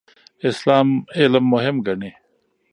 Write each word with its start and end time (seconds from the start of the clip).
اسلام 0.49 0.87
علم 1.17 1.45
مهم 1.53 1.75
ګڼي. 1.87 2.11